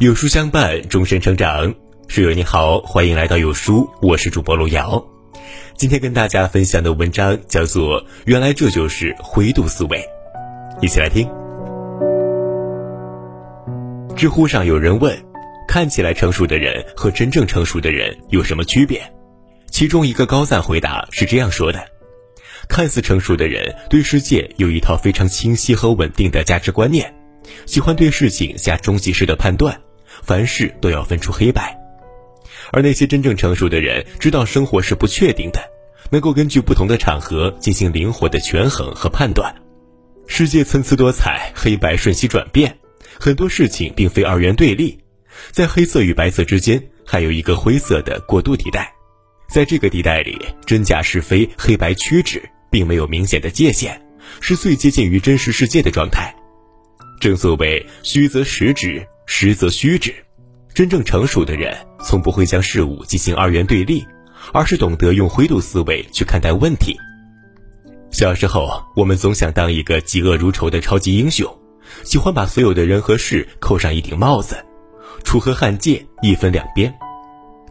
[0.00, 1.74] 有书相伴，终身成长。
[2.08, 5.06] 书友你好，欢迎来到有书，我是主播路遥。
[5.76, 9.98] 今天跟大家分享的文章叫做《原来这就是灰度思维》，
[10.80, 11.28] 一起来听。
[14.16, 15.14] 知乎上有人问：
[15.68, 19.02] 看起来成熟的人和真正成熟的人有什么区别？
[19.70, 21.78] 其中一个高赞回答是这样说的：
[22.70, 27.14] 看似成熟的人，对世界有一套非常清晰和稳定的价值观念，
[27.66, 29.78] 喜欢对事情下终极式的判断。
[30.22, 31.76] 凡事都要分出黑白，
[32.72, 35.60] 而那些真正成熟的人知道生活是不确定的，
[36.10, 39.54] 能够根据不同的场合进行灵活的权衡和判断。
[40.26, 42.78] 世界参差多彩，黑白瞬息转变，
[43.18, 44.98] 很多事情并非二元对立，
[45.50, 48.92] 在黑色与白色之间还有一个灰色的过渡地带，
[49.48, 52.40] 在这个地带里，真假是非、黑白曲直
[52.70, 54.00] 并没有明显的界限，
[54.40, 56.32] 是最接近于真实世界的状态。
[57.20, 59.04] 正所谓虚则实之。
[59.32, 60.12] 实则虚之，
[60.74, 64.04] 真正成熟的人从不会将事物进行二元对立，
[64.52, 66.96] 而是懂得用灰度思维去看待问题。
[68.10, 71.48] 小时候，我们总想当一个嫉恶如仇的超级英雄，
[72.02, 74.56] 喜欢把所有的人和事扣上一顶帽子，
[75.22, 76.92] 楚河汉界一分两边。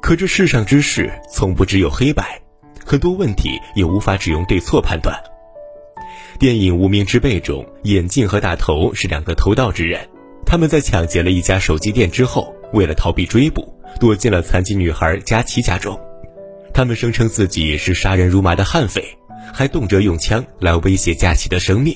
[0.02, 2.42] 可这世上之事从不只有黑白，
[2.86, 5.14] 很多问题也无法只用对错判断。
[6.40, 10.10] 电影《无名之辈》中，眼镜和大头是两个偷盗之人。
[10.50, 15.96] 他们在抢劫了一家手机店之后，为了逃避追捕，躲进了残疾女孩佳琪家中。
[16.74, 19.16] 他们声称自己是杀人如麻的悍匪，
[19.54, 21.96] 还动辄用枪来威胁佳琪的生命。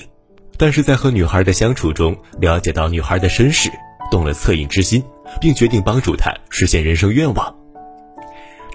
[0.55, 3.71] 但是在和女孩的相处中，了解到女孩的身世，
[4.11, 5.03] 动了恻隐之心，
[5.41, 7.55] 并决定帮助她实现人生愿望。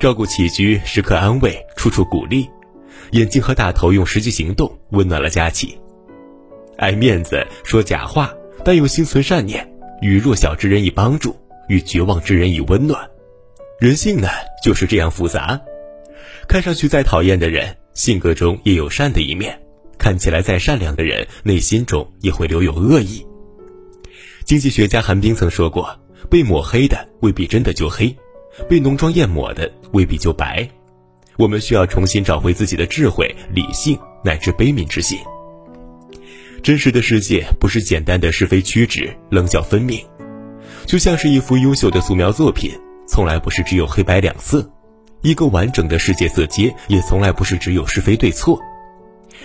[0.01, 2.51] 照顾起居，时刻安慰，处处鼓励。
[3.13, 5.79] 眼镜和大头用实际行动温暖了佳琪。
[6.79, 8.29] 爱面子，说假话。
[8.65, 9.67] 但又心存善念，
[10.01, 11.37] 与弱小之人以帮助，
[11.69, 13.09] 与绝望之人以温暖。
[13.81, 14.29] 人性呢，
[14.63, 15.61] 就是这样复杂。
[16.49, 19.53] 看上去再讨厌的人，性格中也有善的一面；
[19.99, 23.25] 看起来再善良的人，内心中也会留有恶意。
[24.45, 25.95] 经济学家韩冰曾说过
[26.31, 28.17] ：“被抹黑的未必真的就黑，
[28.69, 30.69] 被浓妆艳抹的未必就白。”
[31.37, 35.17] 我们需要重新找回自己的智慧、理性乃至悲悯之心。
[36.63, 40.05] 真实的世界不是简单的是非曲直、棱角分明，
[40.87, 42.73] 就像是一幅优秀的素描作品，
[43.07, 44.69] 从来不是只有黑白两色。
[45.23, 48.61] 一个完整的世界色阶也从来不是只有是非对错。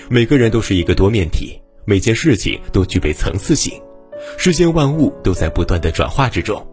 [0.09, 3.73] 每个人都是一个多面体，每件事情都具备层次性，
[4.37, 6.65] 世间万物都在不断的转化之中。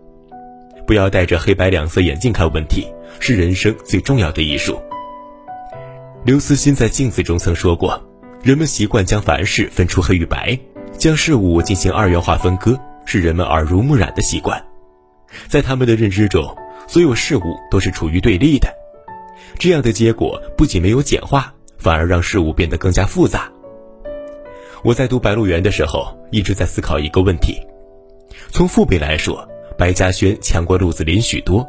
[0.86, 2.86] 不要戴着黑白两色眼镜看问题，
[3.20, 4.80] 是人生最重要的艺术。
[6.24, 8.09] 刘慈欣在镜子中曾说过。
[8.42, 10.58] 人们习惯将凡事分出黑与白，
[10.96, 14.62] 将事物进行二元化分割，是人们耳濡目染的习惯。
[15.46, 16.56] 在他们的认知中，
[16.88, 18.66] 所有事物都是处于对立的。
[19.58, 23.52] 这样的结果不仅没有简化，反而让事物变得更加复杂。
[24.82, 27.60] 我在读《白鹿原》的时候，一直在思考一个问题：
[28.48, 29.46] 从父辈来说，
[29.76, 31.66] 白嘉轩强过鹿子霖许多，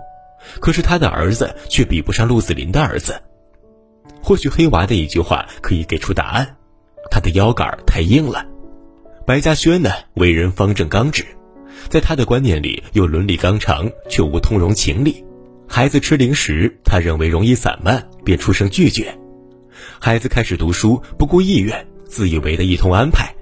[0.61, 3.21] 可是他的儿子却比不上鹿子霖的儿子。
[4.23, 6.55] 或许黑娃的一句话可以给出答案。
[7.21, 8.45] 的腰杆太硬了，
[9.25, 11.23] 白嘉轩呢，为人方正刚直，
[11.89, 15.23] 在他的观念里有伦理纲常，却无通融情理。
[15.67, 19.17] 孩子吃零食，他认为容易散漫，便出声拒绝。
[19.99, 23.33] 孩子开始读书，不顾意愿，自以为的一通安排。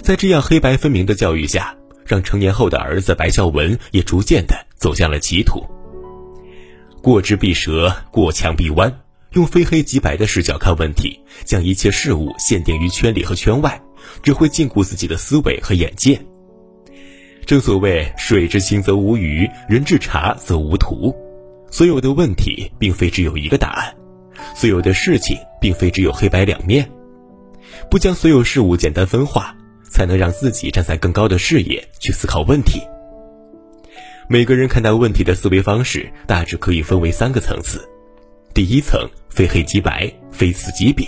[0.00, 1.74] 在这样黑白分明的教育下，
[2.06, 5.64] 让成年后的儿子白孝文也逐渐的走向了歧途。
[7.02, 9.00] 过之必折，过墙必弯。
[9.32, 13.80] 用非黑即白的视角看问题，将一切事物限定于圈里和圈外，
[14.22, 16.20] 只会禁锢自己的思维和眼界。
[17.46, 21.14] 正所谓“水至清则无鱼，人至察则无徒”。
[21.70, 23.94] 所有的问题并非只有一个答案，
[24.56, 26.90] 所有的事情并非只有黑白两面。
[27.88, 29.56] 不将所有事物简单分化，
[29.88, 32.80] 才能让自己站在更高的视野去思考问题。
[34.28, 37.88] 每个人看待问题的思维方式大致可以分为三个层次。
[38.60, 41.06] 第一层非黑即白，非此即彼；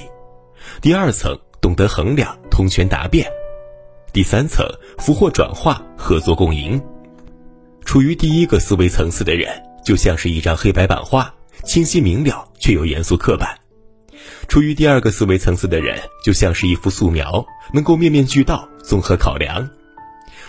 [0.80, 3.26] 第二层懂得衡量，通权达变；
[4.10, 4.66] 第三层
[4.96, 6.82] 俘获转化，合作共赢。
[7.84, 9.52] 处于第一个思维层次的人，
[9.84, 11.30] 就像是一张黑白版画，
[11.62, 13.46] 清晰明了却又严肃刻板；
[14.48, 17.44] 处于第二个思维层次的人，就像是一幅素描，
[17.74, 19.62] 能够面面俱到，综合考量；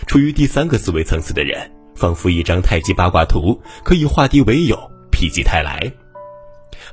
[0.06, 4.74] 处于第三个思维层次的人，仿佛一张太极八卦图，可以化敌为友，
[5.12, 5.92] 否极泰来。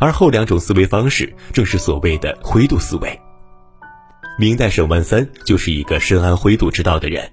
[0.02, 3.22] 而后两种思维方式，正是所谓的灰度思维。
[4.40, 7.32] 明代沈万三就是一个深谙灰度之道的人。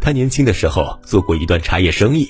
[0.00, 2.28] 他年轻的时候做过一段茶叶生意，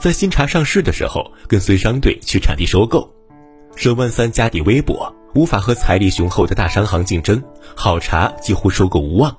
[0.00, 3.12] 在新茶上市的时候，跟随商队去产地收购。
[3.76, 7.42] 沈万三家底微薄，无法和财力雄厚的大商行竞争，
[7.76, 9.36] 好茶几乎收购无望。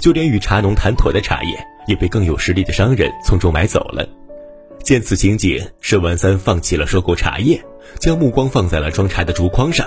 [0.00, 1.56] 就连与茶农谈妥的茶叶，
[1.86, 4.04] 也被更有实力的商人从中买走了。
[4.82, 7.62] 见此情景，沈万三放弃了收购茶叶，
[7.98, 9.86] 将目光放在了装茶的竹筐上。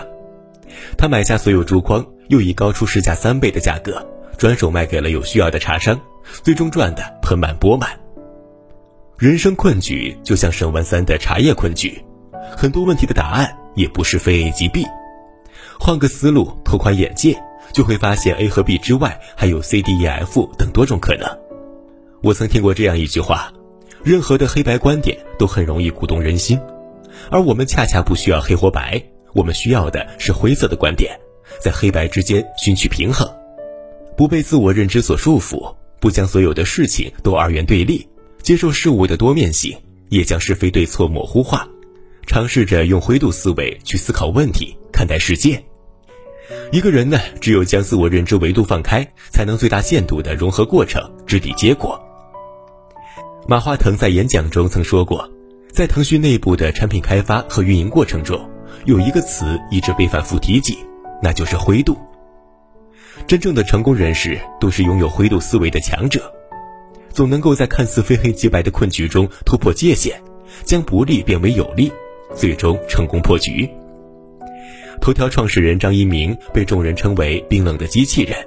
[0.98, 4.06] 他买下所有竹筐，又以高出市价三倍的价格，
[4.38, 6.00] 转手卖给了有需要的茶商，
[6.44, 7.90] 最终赚得盆满钵满。
[9.18, 12.04] 人生困局就像沈万三的茶叶困局，
[12.58, 14.86] 很多问题的答案也不是非 A 即 B，
[15.80, 17.42] 换个思路，拓宽眼界，
[17.72, 21.28] 就会发现 A 和 B 之外还有 C、D、E、F 等多种可能。
[22.22, 23.52] 我曾听过这样一句话：
[24.04, 26.60] 任何的黑白观点都很容易鼓动人心，
[27.30, 29.02] 而我们恰恰不需要黑或白。
[29.34, 31.20] 我们需要的是灰色的观点，
[31.60, 33.30] 在黑白之间寻取平衡，
[34.16, 38.08] 不被自我认知所束缚，不将所有的事情都二元对立，
[38.42, 39.78] 接受事物的多面性，
[40.08, 41.68] 也将是非对错模糊化，
[42.26, 45.62] 尝试着用灰度思维去思考问题、看待世界。
[46.72, 52.00] 一个人呢，只有将自我认知维度放开，才能最大限度的融合过程，直抵结果。
[53.48, 55.30] 马化腾在演讲中曾说过，
[55.76, 58.50] 在腾讯内部的产品开发和运营过程中。
[58.86, 60.78] 有一个词一直被反复提及，
[61.22, 61.98] 那就是灰度。
[63.28, 66.32] 真正的成功人士都是拥有灰度思维的强者，
[67.10, 70.14] 总能够在看似非黑即白的困局中突破界限，
[70.64, 71.92] 将不利变为有利，
[72.34, 73.70] 最终成功破局。
[75.02, 78.38] 头条创始人张一鸣被众人称为冰冷的机器人，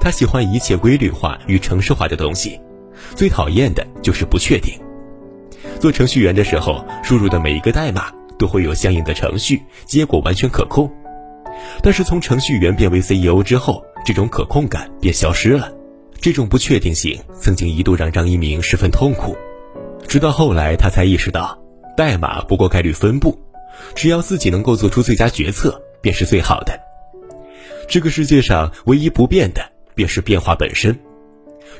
[0.00, 2.60] 他喜欢一切规律化与程式化的东西，
[3.16, 4.72] 最讨厌的就是不确定。
[5.80, 8.12] 做程序员的时候，输入的每一个代码。
[8.36, 10.92] 都会有相应的程序，结果完全可控。
[11.80, 15.72] 但是从程序员变为 CEO 之后，这种可控感便消失了。
[16.20, 19.36] 这种不确定性曾经一度让张一鸣十分痛苦，
[20.08, 21.56] 直到后来他才意识到，
[21.96, 23.38] 代码不过概率分布，
[23.94, 26.76] 只要自己能够做出最佳决策，便是最好的。
[27.88, 29.62] 这个世界上唯一不变的，
[29.94, 30.98] 便是变化本身。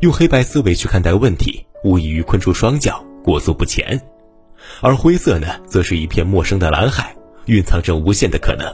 [0.03, 4.01] 用黑白思维去看待问题，无异于困住双脚，裹足不前。
[4.81, 7.17] 而灰色呢，则是一片陌生的蓝海，
[7.47, 8.73] 蕴藏着无限的可能。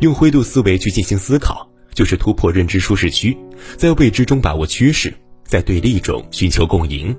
[0.00, 3.36] 用灰度思维去进行思考，就是突破认知舒适区，
[3.76, 5.12] 在未知中把握趋势，
[5.44, 7.14] 在对立中寻求共赢。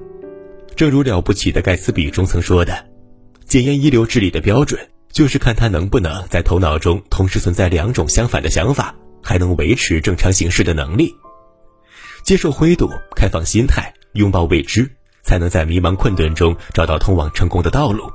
[0.75, 2.85] 正如了不起的盖茨比中曾说的
[3.45, 4.79] ：“检验一流智力的标准，
[5.11, 11.13] 就是看他能不能在头脑中同时存在两种相反的想法，还能维持正常行事的能力。”
[12.23, 14.89] 接受灰度，开放心态，拥抱未知。
[15.23, 18.11] 才能在迷茫困顿中找到通往成功的道路。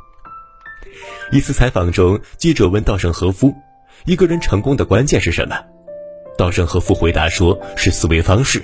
[1.32, 3.54] 一次采访中，记者问稻盛和夫
[4.06, 5.58] ：“一个人成功的关键是什么？”
[6.38, 8.62] 稻盛和夫回答说：“是思维方式。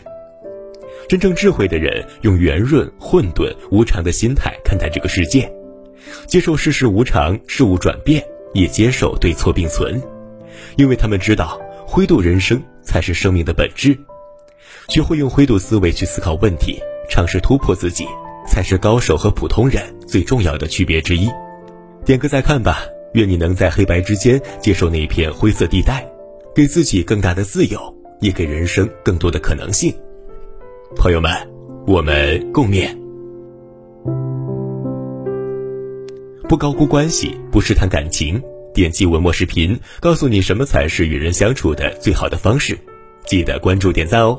[1.08, 5.52] 真正智慧的人用圆润、混沌、无常的心态看待这个世界，
[6.26, 8.24] 接受世事无常、事物转变，
[8.54, 10.00] 也接受对错并存，
[10.76, 13.98] 因为他们知道灰度人生才是生命的本质。
[14.88, 16.80] 学会用灰度思维去思考问题，
[17.10, 18.06] 尝试突破自己。”
[18.46, 21.28] 才是高手和普通人最重要的区别之一。
[22.04, 22.80] 点个再看吧，
[23.14, 26.06] 愿你能在黑白之间接受那片灰色地带，
[26.54, 29.94] 给自己更大的自由，也给人生更多的可能性。
[30.96, 31.32] 朋友们，
[31.86, 32.88] 我们共勉。
[36.48, 38.42] 不高估关系，不试探感情，
[38.74, 42.78] 点击文末视频，告诉你什么才是与人相处的最好的方式。
[43.24, 44.38] 记得关注点赞哦。